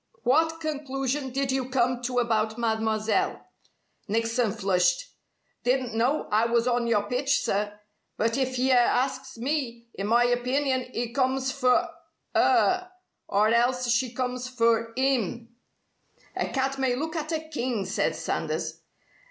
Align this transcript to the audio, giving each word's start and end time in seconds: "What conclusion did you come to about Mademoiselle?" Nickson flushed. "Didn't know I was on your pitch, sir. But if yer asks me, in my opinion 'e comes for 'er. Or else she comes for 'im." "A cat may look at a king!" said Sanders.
"What 0.23 0.59
conclusion 0.59 1.29
did 1.29 1.51
you 1.51 1.69
come 1.69 2.01
to 2.05 2.17
about 2.17 2.57
Mademoiselle?" 2.57 3.45
Nickson 4.07 4.51
flushed. 4.51 5.09
"Didn't 5.63 5.93
know 5.93 6.27
I 6.31 6.47
was 6.47 6.67
on 6.67 6.87
your 6.87 7.03
pitch, 7.03 7.41
sir. 7.41 7.79
But 8.17 8.35
if 8.35 8.57
yer 8.57 8.73
asks 8.73 9.37
me, 9.37 9.89
in 9.93 10.07
my 10.07 10.23
opinion 10.23 10.87
'e 10.95 11.13
comes 11.13 11.51
for 11.51 11.87
'er. 12.35 12.89
Or 13.27 13.49
else 13.49 13.89
she 13.89 14.11
comes 14.11 14.47
for 14.49 14.91
'im." 14.97 15.49
"A 16.35 16.47
cat 16.47 16.79
may 16.79 16.95
look 16.95 17.15
at 17.15 17.31
a 17.31 17.39
king!" 17.47 17.85
said 17.85 18.15
Sanders. 18.15 18.79